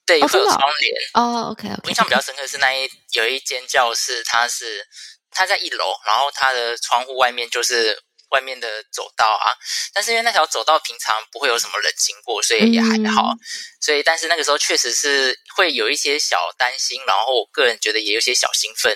[0.04, 0.94] 对，会有窗帘。
[1.14, 1.88] 哦，OK，我、okay, okay.
[1.88, 4.84] 印象比较深刻是那一有一间教室，它是。
[5.32, 7.98] 它在一楼，然后它的窗户外面就是
[8.30, 9.52] 外面的走道啊。
[9.92, 13.30] 但是因为那条走道平常不会有什么人经过，所以也还好。
[13.32, 13.38] 嗯、
[13.80, 18.92] 所以，但是那个时候确实是会有一些小担心，然后我个人觉得也有些小兴奋。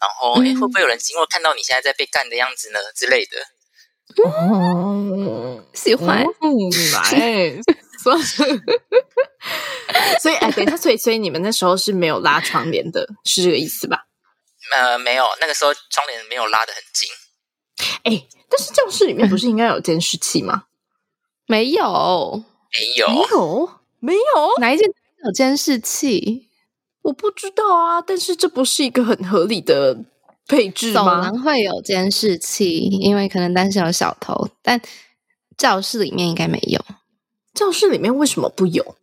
[0.00, 3.38] 然后，哎、嗯，会不会有人经过看到你现在在被干的样子呢之类的？
[4.24, 6.30] 哦，喜欢，来，
[10.20, 14.06] 所以，哎，对，他所以，所以你们那时候是没有拉窗帘的，是这个意思吧？
[14.72, 17.08] 呃，没有，那个时候窗帘没有拉的很紧。
[18.04, 20.64] 哎，但是教室里面不是应该有监视器吗？
[21.46, 24.20] 没有，没有，没有，没有，
[24.58, 24.88] 哪一间
[25.24, 26.48] 有监视器？
[27.02, 28.00] 我不知道啊。
[28.00, 29.98] 但是这不是一个很合理的
[30.46, 31.02] 配置吗？
[31.02, 34.80] 走廊会有监视器，因为可能担心有小偷，但
[35.56, 36.84] 教室里面应该没有。
[37.54, 38.96] 教室里面为什么不有？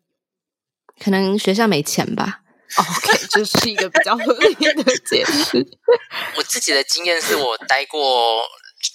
[1.03, 2.41] 可能学校没钱吧。
[2.75, 5.65] OK， 这是一个比较合理的解释。
[6.35, 8.43] 我自己的经验是我待过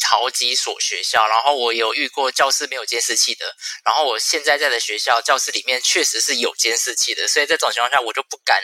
[0.09, 3.47] 好几所学校，然后我有遇过教室没有监视器的，
[3.85, 8.59] 然后我现在在的学校教室里面确实是有监视器的，所以在这种情况下，我就不敢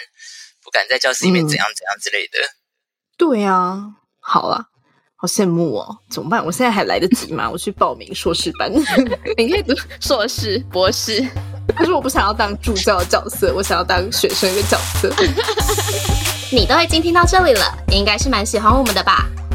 [0.63, 2.39] 不敢在教室里面怎样怎样之类的。
[2.39, 2.53] 嗯、
[3.17, 3.79] 对啊，
[4.21, 4.67] 好啊，
[5.17, 6.45] 好羡慕哦，怎么办？
[6.45, 7.51] 我现在还来得及吗？
[7.51, 8.71] 我去报名硕士班，
[9.39, 11.27] 你可以读硕士、博士。
[11.77, 15.13] 可是我不想要当助教的角色，我想要当学生的角色。
[16.51, 19.27] 你都已经听到这里了，你应该是蛮喜欢我们的吧？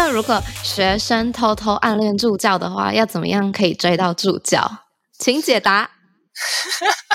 [0.00, 4.84] 那如果学生偷偷暗恋助教的话，要怎么样可以追到助教？
[5.18, 5.90] 请解答。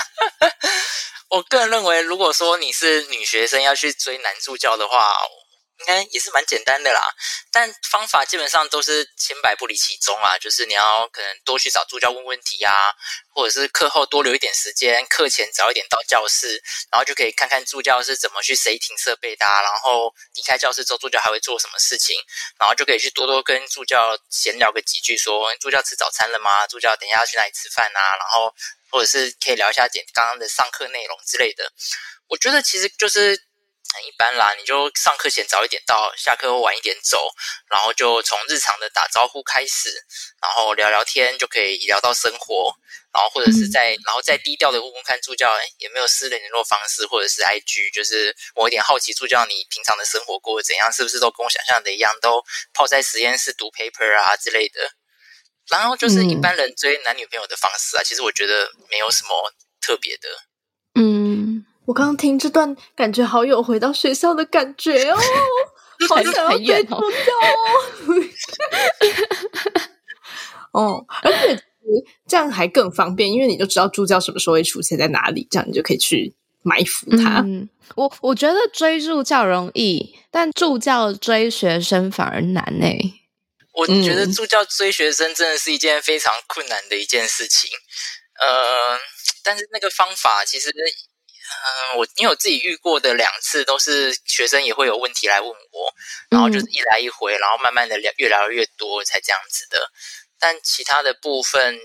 [1.32, 4.98] 我个人认为，如果说你是女学生要去追男助教的话，
[5.84, 7.02] 应该也是蛮简单的啦，
[7.52, 12.90] 但方法基本上都是千百不离其宗啊，就是你要可能多去找助教问问题啊，
[13.34, 22.16] 或者是课后多留一点时间，课前早一点到教室，然后就可以看看助教是怎么去 setting 设备的啊，然后离开教室之后助教还会做什么事情，
[22.58, 26.66] 然后就可以去多多跟助教闲聊个几句说，助教吃早餐了吗？
[26.66, 28.16] 助教等一下要去哪里吃饭啊？
[28.16, 28.54] 然后
[28.90, 31.70] 或者是可以聊一下点刚刚的上课内容之类的。
[32.28, 33.44] 我觉得其实就是。
[33.94, 37.30] 很一般啦，你就上课前早一点到，下课后晚一点走，
[37.70, 39.88] 然后就从日常的打招呼开始，
[40.42, 42.74] 然后聊聊天就可以聊到生活，
[43.14, 54.90] 然后或者是在，然后再低调的问问看助教有没有私人联络方式或者是 IG，就是我有点好奇助教你平常的生活过得怎样，是不是都跟我想象的一样，都泡在实验室读 paper 啊之类的，
[55.68, 60.28] 然后就是一般人追男女朋友的方式啊，其实我觉得没有什么特别的，
[61.00, 61.43] 嗯。
[61.86, 65.18] 我刚刚听这段，感觉好有回到学校的感觉哦，
[66.08, 67.32] 好想要追助教
[70.72, 70.72] 哦。
[70.72, 71.62] 哦，而且
[72.26, 77.40] 这样还更方便，因为你就知道助教什么时候会出现在哪里，这样你就可以去埋伏他。
[77.40, 82.86] 嗯，我我觉得追助教容易，但助教追学生反而难呢。
[83.74, 87.70] 我觉得助教追学生真的是一件非常困难的一件事情。
[88.40, 88.98] 呃，
[89.44, 90.72] 但是那个方法其实。
[91.44, 95.92] 嗯，我因为我自己遇过的两次都是学生也会有问题来问我，
[96.30, 99.78] 然后就是一来一回，然后慢慢的聊越聊越多才这样子的。
[100.38, 101.80] 但其他的部分，嗯，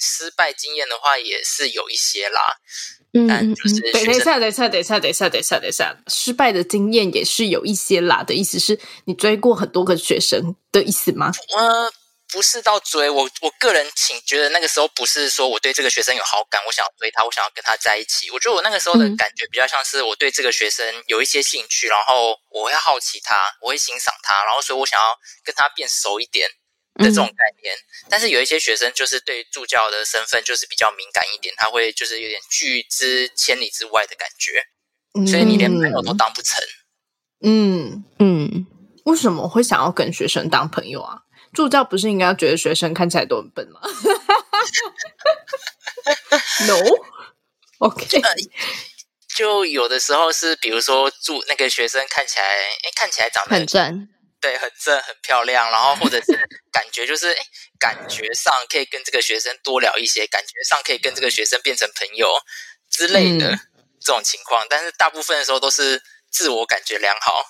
[0.00, 2.40] 失败经验的话也是有一些啦。
[3.12, 8.24] 嗯，但就是等一下，等一下，等一下，等一下，等一下，等一下，失败的经验也是有一些啦。
[8.24, 11.30] 的意思是你追过很多个学生的意思吗？
[11.56, 11.92] 我。
[12.34, 18.28] 不是到追我，我个人挺觉得那个时候不是说我对这个学生有好感，我想要追他，我想要跟他在一起。
[18.32, 26.50] 我觉得我那个时候的感觉比较像是我对这个学生有一些兴趣，然后我会好奇他，我会欣赏他，然后所以我想要跟他变熟一点
[26.94, 27.72] 的这种概念。
[27.76, 34.66] 嗯、但是有一些学生就是对助教的身份就是比较敏感一点，他会就是有点拒之千里之外的感觉，
[35.30, 36.58] 所以你连朋友都当不成。
[37.46, 38.66] 嗯嗯，
[39.04, 41.20] 为什么会想要跟学生当朋友啊？
[41.54, 43.80] 助教不是应该要觉得学生看起来都很笨吗？
[46.66, 48.22] No，OK，、okay.
[48.22, 48.34] 呃、
[49.34, 54.08] 就有的时候是，比如说助那个学生看起来，哎，看起来长得很正，
[54.40, 56.32] 对，很正，很漂亮，然后或者是
[56.70, 57.42] 感觉就是，哎，
[57.78, 62.28] 感觉上可以跟这个学生多聊一些，感觉上可以跟这个学生变成朋友
[62.90, 63.60] 之类的、嗯、
[64.00, 67.46] 这种情况，但是大部分的时候都是自我感觉良好。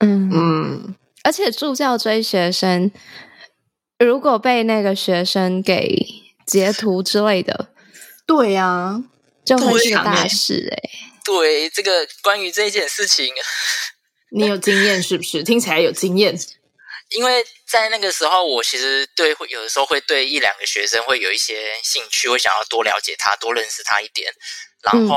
[0.00, 2.90] 嗯嗯，而且助教追学生。
[4.04, 6.06] 如果被那个学生给
[6.46, 7.68] 截图之类的，
[8.26, 9.04] 对呀、啊，
[9.44, 10.90] 就会是大事哎、欸。
[11.24, 13.32] 对，这个关于这件事情，
[14.34, 15.42] 你有经验是不是？
[15.42, 16.38] 听起来有经验。
[17.10, 24.32] 因为在那个时候，我其实对会有的时候会对一两个学生会有一些兴趣，会想要多了解他，多认识他一点，
[24.82, 25.16] 然后。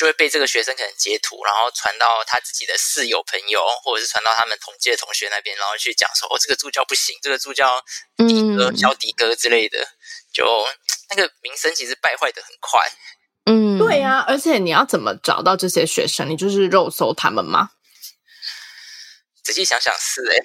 [0.00, 7.78] 嗯就会被这个学生可能截图，然后传到他自己的室友朋友，或者是传到他们同届同学那边，然后去讲说：“哦，这个助教不行，这个助教
[8.16, 9.86] 迪哥、小迪哥之类的。”
[10.32, 10.46] 就
[11.10, 12.80] 那个名声其实败坏的很快。
[13.44, 16.30] 嗯，对呀、啊，而且你要怎么找到这些学生？
[16.30, 17.72] 你就是肉搜他们吗？
[19.44, 20.36] 仔细想想是哎、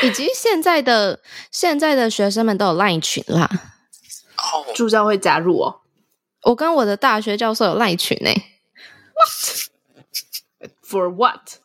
[0.00, 3.50] 欸， 以及现在的现在的学生们都有 LINE 群啦，
[4.38, 5.82] 哦，助教会加入哦。
[6.46, 8.32] 我跟我的大学教授有赖群诶
[9.14, 11.58] ，What for what?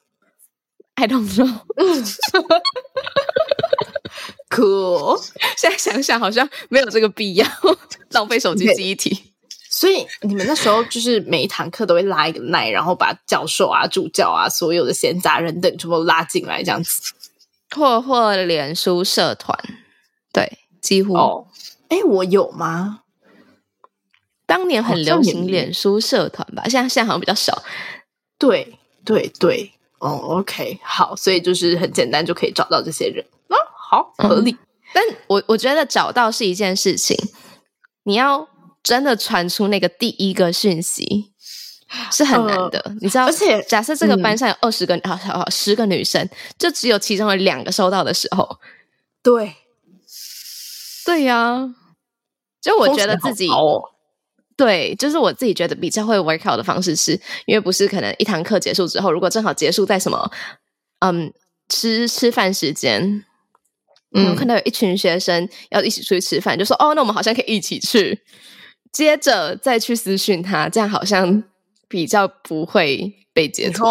[0.96, 1.62] I don't know.
[4.50, 5.18] Cool.
[5.56, 7.48] 现在想想好像没有这个必要，
[8.10, 9.32] 浪费手机记忆体。
[9.70, 17.14] 所以你们那时候就是每一堂课都会拉一个赖，然后把教授啊、助教啊、所有的闲杂人等全部拉进来，这样子。
[17.74, 19.58] 或或脸书社团，
[20.34, 21.14] 对，几乎。
[21.16, 21.48] 哦，
[21.88, 23.04] 哎，我有吗？
[24.52, 27.64] 当年很流行脸书社团吧，现在现在好像比较少。
[28.38, 30.10] 对对对，哦
[30.40, 34.52] ，OK，好，所以就是很简单就可以找到这些人啊，好合理。
[34.52, 34.58] 嗯、
[34.94, 37.16] 但我我觉得找到是一件事情，
[38.04, 38.46] 你要
[38.84, 41.32] 真的传出那个第一个讯息
[42.12, 43.28] 是很难的，呃、你知道？
[43.28, 46.28] 而且假设这个班上有二十个，好好好，十个女生，
[46.60, 48.60] 就只有其中有两个收到的时候，
[49.24, 49.56] 对，
[51.06, 51.76] 对呀、啊，
[52.62, 53.48] 就我觉得自己。
[54.58, 60.32] 对，就是我自己觉得比较会 work out 的方式是，是因为不是可能一堂课结束之后，如果正好结束在什么，
[61.00, 61.34] 嗯，
[61.70, 63.24] 吃吃饭时间，
[64.14, 68.20] 嗯，看到有一群学生要一起出去吃饭，就说哦，那我们好像可以一起去，
[68.92, 71.44] 接着再去私讯他，这样好像
[71.88, 73.86] 比较不会被截图。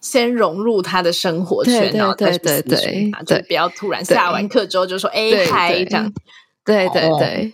[0.00, 6.12] 先融入他的生活圈，然后再去私讯他，就不要突然下完课之后就说哎嗨这样，
[6.62, 7.52] 对对对。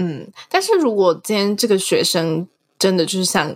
[0.00, 2.46] 嗯，但是如果今天这个学生
[2.78, 3.50] 真的就是像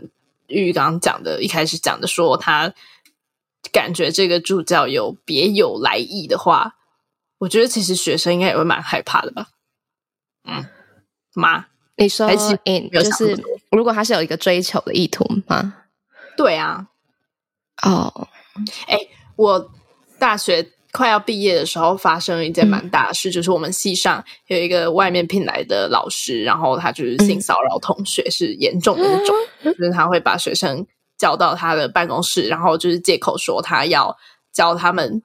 [0.48, 2.74] 玉玉刚刚讲的，一开始讲的说他
[3.70, 6.74] 感觉这个助教有别有来意的话，
[7.38, 9.50] 我觉得其实学生应该也会蛮害怕的吧？
[10.44, 10.66] 嗯，
[11.35, 15.85] 妈，你说，嗯，就是如果他是有一个追求的意图吗？
[16.37, 16.88] 对啊，
[17.85, 18.28] 哦，
[18.88, 18.98] 哎，
[19.37, 19.70] 我
[20.18, 20.72] 大学。
[20.92, 34.14] 快要毕业的时候，发生了一件蛮大的事，嗯、就是我们系上有一个外面聘来的老师，然后他就是性骚扰同学，嗯、是严重的那种，嗯、就是他会把学生叫到他的办公室，然后就是借口说他要
[34.52, 35.22] 教他们，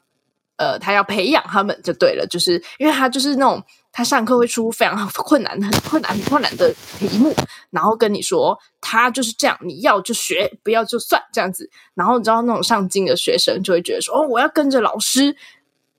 [0.56, 7.36] 呃，他要培养他们就对了，就是因为他就是那种他上课会出非常困难、很困难、很困难的题目，
[7.72, 15.36] 然后跟你说他就是这样，你要就学，不要就算这样子，然后你知道那种上进的学生就会觉得说，哦，我要跟着老师。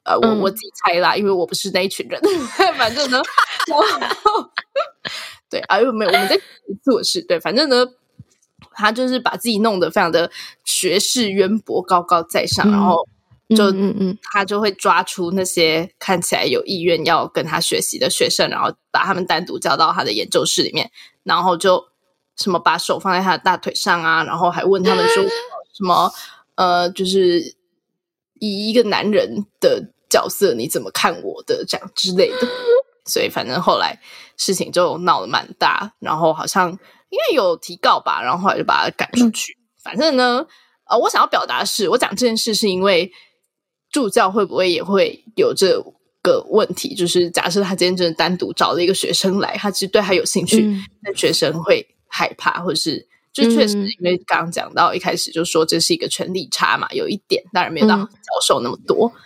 [0.08, 2.18] 呃，我我自己猜啦，因为我不是那一群人。
[2.78, 3.20] 反正呢，
[5.50, 6.40] 对啊，又没有我们在
[6.82, 7.20] 做事。
[7.20, 7.86] 对，反正呢，
[8.72, 10.30] 他就是把自己弄得非常的
[10.64, 13.06] 学识渊博、高高在上，嗯、然后
[13.56, 20.90] 就嗯嗯，他就会抓出那些看起来有意愿要跟他学习的学生，然后把他们单独叫到他的研究室里面，
[21.24, 21.88] 然后就
[22.36, 25.22] 什么把手放在他的大腿上啊，然后还问他们说
[25.72, 26.10] 什么
[26.54, 27.54] 呃，就是
[28.38, 32.48] 以一个男人的角色你怎么看我的这样之类的。
[33.06, 33.98] 所以反正后来
[34.36, 36.70] 事情就闹得蛮大，然后好像
[37.08, 39.56] 因为有提告吧，然后后来就把他赶出去。
[39.82, 40.46] 反正呢，
[40.90, 43.10] 呃，我想要表达的是，我讲这件事是因为
[43.90, 45.82] 助教会不会也会有这
[46.20, 46.94] 个问题？
[46.94, 58.10] 就是假设他今天真的单独找了一个学生来，他其实对他有兴趣，嗯、但学生会害怕，或者是就确实因为刚刚讲到一开始就说这是一个权力差嘛，有一点当然没有到教
[58.46, 59.20] 授那么多，嗯、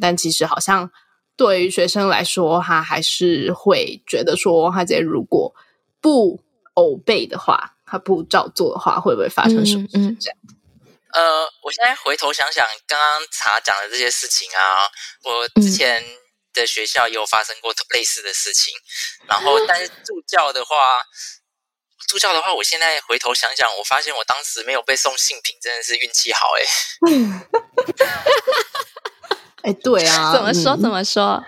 [0.00, 0.90] 但其实好像
[1.36, 5.54] 对于学生来说，他还是会觉得说，他今天如果
[6.00, 6.40] 不
[6.74, 10.16] obey 的话，他不照做的话，会不会发生什么事？
[10.20, 10.38] 这样？
[10.42, 10.54] 嗯嗯
[11.10, 14.60] 呃，我现在回头想想，刚刚查讲的这些事情啊，
[15.24, 16.04] 我之前
[16.52, 18.74] 的学校也有发生过类似的事情。
[19.22, 21.02] 嗯、然后，但是助教的话，
[22.06, 26.62] 助教的话，我现在回头想想，我发现我当时没有被送性品，真的是运气好哎。
[29.62, 30.76] 哎，对啊， 怎么说？
[30.76, 31.44] 怎么说？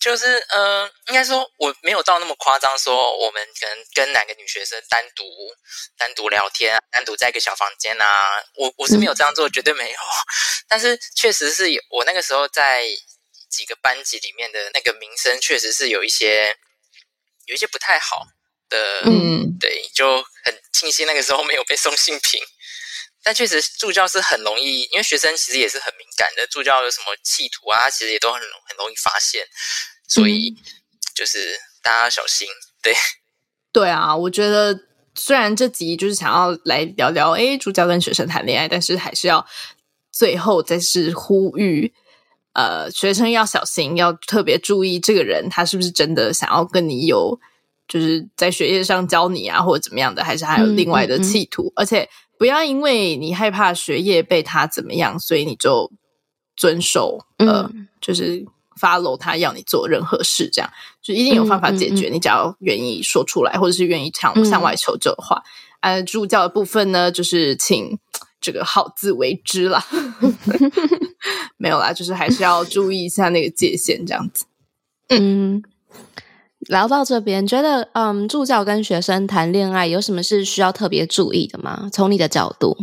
[0.00, 5.24] 就是呃，应该说我没有到那么夸张，说我们可能跟哪个女学生单独
[5.96, 8.06] 单独聊天，单独在一个小房间啊，
[8.56, 9.98] 我我是没有这样做，绝对没有。
[10.66, 12.82] 但是确实是有，我那个时候在
[13.48, 16.56] 几个班级里面的那个名声，确实是有一些
[17.46, 18.26] 有一些不太好
[18.68, 19.02] 的。
[19.04, 22.42] 嗯，对，就很庆幸那个时候没有被送性平。
[23.22, 29.42] 但确实助教是很容易，因为学生其实也是很敏感的，助教有什么企图啊，其实也都很很容易发现。
[30.08, 30.54] 所以
[31.14, 32.48] 就是大家小心，
[32.82, 32.94] 对。
[33.72, 34.78] 对啊，我觉得
[35.14, 39.46] 虽然这集就是想要来聊聊，哎，助教跟学生谈恋爱，但是还是要
[40.10, 41.94] 最后再是呼吁，
[42.52, 47.40] 呃，学生要小心，要特别注意这个人他是不是真的想要跟你有，
[47.88, 52.10] 就是在学业上教你啊，或者怎么样的，还是还有另外的企图，嗯嗯嗯，而且
[52.42, 55.92] 不要因为你害怕学业被他怎么样，所以你就
[56.56, 58.44] 遵守，呃，嗯、就是。
[58.80, 60.68] follow 他要你做任何事，这样
[61.00, 62.08] 就一定有方法解决。
[62.08, 65.40] 嗯嗯嗯、你只要愿意说出来，或者是愿意向向外求救的话，
[65.82, 67.96] 呃、嗯，助教的部分呢，就是请
[68.40, 69.84] 这个好自为之啦。
[71.58, 74.46] 没有啦，就是还是要注意一下那个界限，这样子。
[75.10, 75.62] 嗯，
[76.68, 81.90] 聊到这边，觉得嗯，助教跟学生谈恋爱有什么是需要特别注意的吗？
[81.92, 82.76] 从你的角度。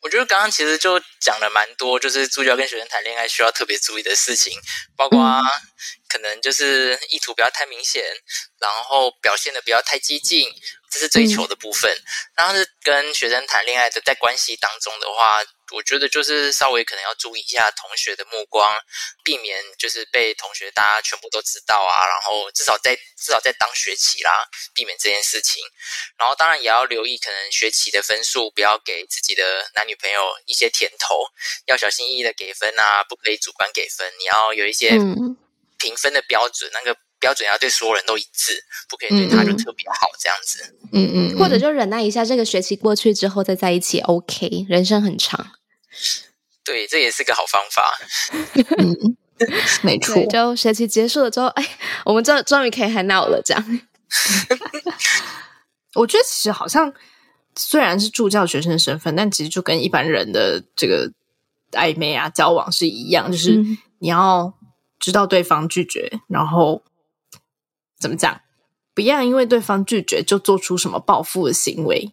[0.00, 4.52] 我觉得刚刚其实就讲了蛮多，就是助教跟学生谈恋爱需要特别注意的事情，
[4.96, 5.40] 包括
[6.08, 8.02] 可能就是意图不要太明显，
[8.58, 10.48] 然后表现的不要太激进，
[10.90, 11.96] 这是追求的部分。
[12.34, 15.42] 然后是跟学生谈恋爱的，在关系当中的话。
[15.72, 18.78] 我觉得就是稍微可能要注意一下同学的目光，
[19.24, 22.06] 避免就是被同学大家全部都知道啊。
[22.06, 24.30] 然后至少在至少在当学期啦，
[24.74, 25.62] 避免这件事情。
[26.18, 29.42] 然后当然也要留意，可能学期的分数不要给自己的
[29.74, 31.24] 男女朋友一些甜头，
[31.66, 34.12] 要小心翼翼的给分啊，不可以主观给分。
[34.18, 34.90] 你要有一些
[35.78, 40.76] 评分的标准，那个标准要对所有人都一致，不可以对他就特别好这样子。
[40.92, 44.66] 嗯嗯，或者就忍耐一下，这个学期过去之后再在一起，OK。
[44.68, 45.52] 人生很长。
[46.64, 47.82] 对，这也是个好方法。
[48.78, 49.16] 嗯，
[49.82, 50.24] 没错。
[50.26, 53.42] 就学期结束了之后，哎，我们终终于可以 hang out 了。
[53.44, 53.80] 这样，
[55.94, 56.92] 我觉得其实好像
[57.56, 61.10] 虽然是助教学生身份，但其实就跟一般人的这个
[61.72, 63.56] 暧昧啊交往是一样，就是
[63.98, 64.54] 你要
[65.00, 66.82] 知道对方拒绝，然后
[67.98, 68.40] 怎么讲，
[68.94, 72.12] 不要因为对方拒绝就做出什么报复的行为。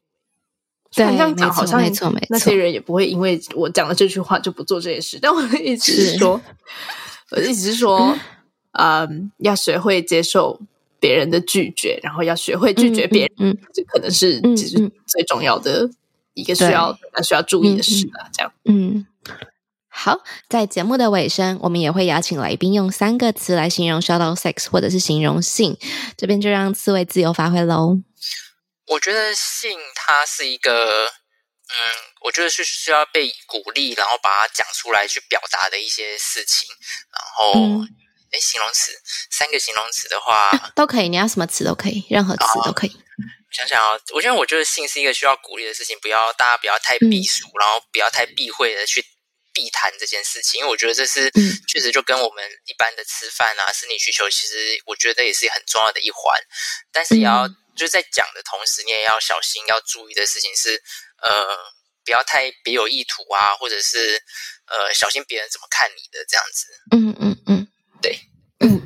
[0.96, 2.28] 对，这样讲好像没错，没错。
[2.30, 5.20] 那些人也不会因为我讲了这句话就不做这些事。
[5.22, 6.42] 但我的意思是说，
[7.32, 8.18] 我的意思是说，
[8.74, 10.60] 嗯，要学会接受
[11.00, 15.90] 别人的拒绝，然后要学会拒绝别人，嗯，这可能是其实最重要的
[16.34, 18.28] 一个需要需要注意的事了。
[18.34, 19.06] 这样，嗯，
[19.88, 25.78] 好，在节目的尾声，我们也会邀请来宾用三个词来形容 shout out sex，或者是形容性，
[26.18, 28.00] 这边就让刺猬自由发挥喽。
[28.90, 31.76] 我觉得性它是一个，嗯，
[32.22, 36.68] 我觉得是需要被鼓励，然后把它讲出来去表达的一些事情。
[37.12, 37.52] 然后，
[38.32, 38.92] 哎、嗯，形容词，
[39.30, 42.92] 三个形容词的话、啊、都可以，你要什么词都可以，任何词都可以。
[43.52, 49.06] 想想啊，我觉得我觉得性是一个需要鼓励的事情，不要大家不要太避俗，嗯、然后不要太避讳的去
[49.54, 56.42] 避谈这件事情，因为我觉得这是、嗯、确实就跟我们一般的吃饭啊、生理需求，其实我觉得也是很重要的一环，
[56.92, 57.48] 但是也要。
[57.80, 60.82] 嗯就是在讲的同时，你也要小心，要注意的事情是，
[61.24, 61.32] 呃，
[62.04, 64.22] 不要太别有意图啊，或者是
[64.66, 66.66] 呃，小心别人怎么看你的这样子。
[66.92, 67.68] 嗯嗯嗯，
[68.02, 68.20] 对，
[68.60, 68.82] 嗯，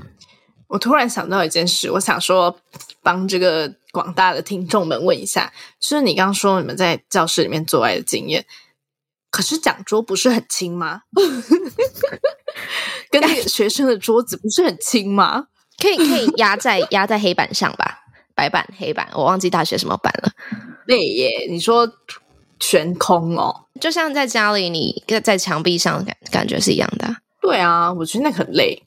[0.68, 2.62] 我突然想到一件事，我想说
[3.02, 8.46] 帮这个广大的听众们问一下，就是你刚刚说你们在教室里面做爱的经验，
[9.32, 11.02] 可是讲桌不是很轻吗？
[13.10, 15.48] 跟那个学生的桌子不是很轻吗？
[15.82, 17.93] 可以可以压在压在黑板上吧，
[18.36, 20.32] 白板黑板，我忘记大学什么板了。
[20.88, 21.88] 累耶，你说
[22.60, 27.08] 悬空哦，就像在家里你在墙壁上感感觉是一样的。
[27.42, 28.84] 对啊，我觉得那很累。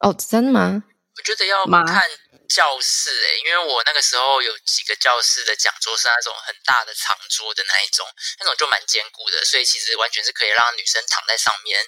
[0.00, 0.82] 哦，真的吗？
[1.16, 2.02] 我觉得要看
[2.48, 8.04] 教室诶、欸，因为我那个时候有几个教室的讲桌是那种很大的长桌的那一种，
[8.40, 11.78] 那种就蛮坚固的，所以其实完全是可以让女生躺在上面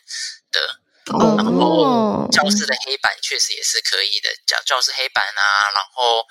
[0.50, 0.80] 的。
[1.14, 6.24] 哦，然后教室的黑板确实也是可以的，教教室黑板啊，然后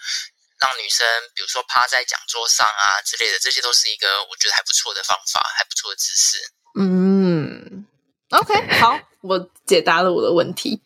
[0.60, 6.38] 让女生比如说趴在讲桌上啊之类的，这些都是一个我觉得还不错的方法，还不错的姿势。
[6.78, 7.86] 嗯
[8.30, 9.00] ，OK， 好。
[9.26, 10.80] 我解答了我的问题，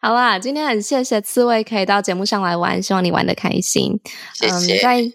[0.00, 4.00] 好啦，今天很谢谢刺猬可以到节目上来玩，希望你玩的开心。
[4.32, 4.78] 谢谢。
[4.78, 5.12] 嗯，在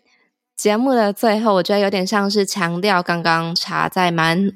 [0.56, 4.48] 节目的最后，我觉得有点像是强调刚刚茶在蛮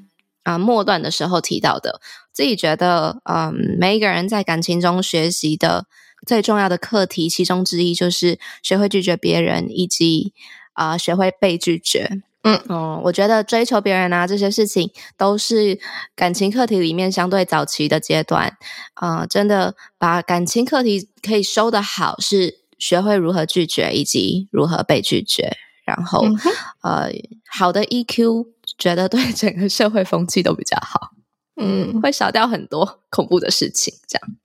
[0.44, 2.00] 啊、呃、末段的时候提到的，
[2.32, 5.88] 自己觉得嗯，每一个人在感情中学习的
[6.26, 10.34] 最重要的课题，其中之一就是学会拒绝别人，以及
[10.74, 12.22] 啊、呃、学会被拒绝。
[12.44, 15.80] 嗯嗯，我觉得追求别人啊这些事情都是
[16.16, 18.58] 感情课题里面相对早期的阶段
[18.96, 25.56] 啊、呃，真的把感情课题可以收得好，是学会如何拒绝以及如何被拒绝，
[25.86, 26.36] 然后、嗯、
[26.82, 27.12] 呃，
[27.48, 31.12] 好的 EQ 觉得对 整个社会风气都比较好，
[31.58, 34.38] 嗯，会少掉很多恐怖的事情，这样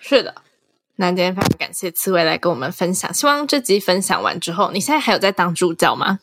[0.00, 0.34] 是的。
[0.96, 6.18] 那今天非常感谢刺猬来跟我们分享，希望这集分享完之后，你现在还有在当助教吗？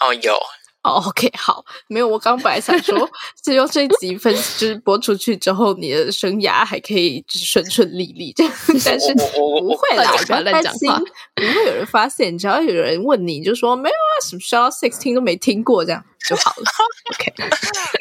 [0.00, 0.38] 哦，有。
[0.82, 3.10] 哦，OK，好，没有，我刚本来想说，
[3.42, 8.52] 只有这集分就是播出去之后，你的生涯还可以就是顺顺利利这样，
[8.84, 10.98] 但是不会啦，不要乱讲话，
[11.34, 16.64] 不会有人发现，只要有人问你，就说没有啊，什么 Shout Out Sex 听都没听过，这样就好了。
[17.12, 17.34] OK，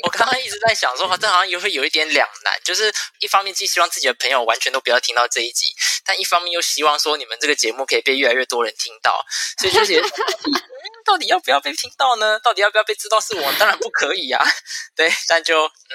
[0.03, 5.65] 我刚刚一直在想说，这好像也会有一点两难，就是一方面既希望自己的朋友完全都不要听到这一集，
[6.07, 9.13] 但一方面又希望说你们这个节目可以被越来越多人听到，
[9.59, 10.07] 所以就觉得。
[11.05, 12.37] 到底要不要被听到呢？
[12.41, 13.41] 到底要不要被知道是我？
[13.57, 14.45] 当然不可以呀、啊。
[14.93, 15.93] 对，但就嗯，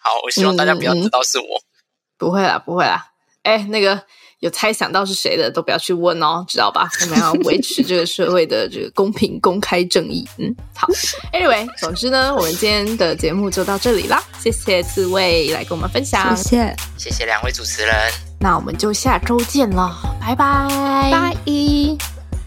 [0.00, 1.44] 好，我希望大家不要知道是我。
[1.44, 3.08] 嗯嗯、不会啦，不会啦。
[3.42, 4.00] 哎，那个
[4.38, 6.88] 有猜想到是谁的，都不要去问哦，知道吧？
[7.00, 10.24] 我们要维持这个社会的这个公平、公开、正义。
[10.38, 10.86] 嗯，好。
[11.32, 14.22] Anyway，总之呢，我们今天的节目就到这里啦。
[14.40, 18.25] 谢谢刺葳来跟我们分享，谢谢，谢谢两位主持人。
[18.38, 20.68] 那我们就下周见了，拜拜，
[21.10, 21.96] 拜一。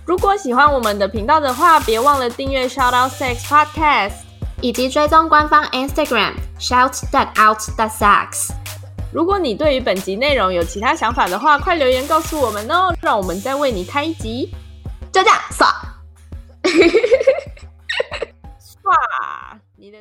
[0.05, 4.13] 如果喜欢我们的频道的话，别忘了订阅 Shout Out Sex Podcast，
[4.61, 8.51] 以及追踪官方 Instagram Shout That Out That Sex。
[9.11, 14.53] 如果你对于本集内容有其他想法的话，快留言告诉我们哦，让我们再为你开一集。
[15.11, 15.67] 就这样， 刷，
[18.61, 19.97] 刷你的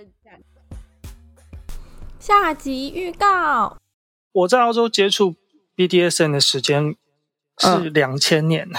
[2.18, 3.78] 下集预告。
[4.32, 5.34] 我在澳洲接触
[5.78, 6.94] BDSM 的时间
[7.56, 8.68] 是两千年。
[8.68, 8.76] 嗯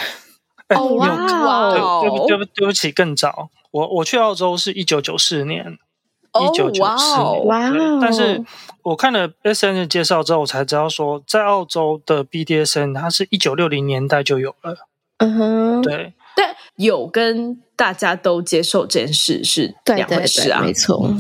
[0.77, 1.71] 哦 哇！
[1.71, 3.49] 对对不对不对不起，更早。
[3.71, 5.79] 我我去澳洲是一九九四年，
[6.39, 7.45] 一九九四年。
[7.47, 7.71] 哇！
[7.99, 8.45] 但是
[8.83, 14.75] 我看了 SN 的介绍之后，我才知道说，在澳洲的 BDSN 它是一九六零年代就有了。
[15.17, 21.15] 嗯哼，对但，有跟大家都接受这件事是两回事啊，没错。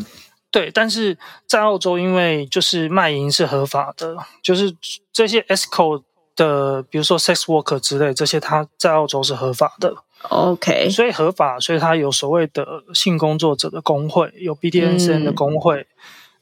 [0.51, 4.75] 对，但是在澳洲，因为就是卖淫是合法的，就是
[5.11, 6.03] 这些 escort
[6.35, 9.95] 的，比如说 sex worker 之类这些，它在澳洲是合法的。
[10.29, 15.87] OK，所以合法，所以它有所谓的性工作者的工会，有 BDSN 的工会，嗯、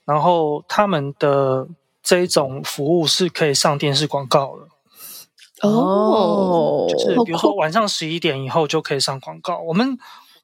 [0.06, 1.68] 然后他们的
[2.02, 5.68] 这一种服务是可以上电视广告的。
[5.68, 9.60] 哦，就是比如说晚上十一点以后就可以上广告。
[9.60, 9.98] 我们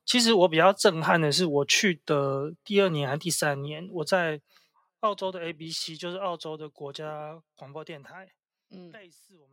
[0.06, 4.42] 其实我比较震撼的是，我去的第二年还是第三年，我在
[5.00, 8.34] 澳洲的 ABC，就是澳洲的国家广播电台。
[8.70, 9.53] 嗯，类似我们。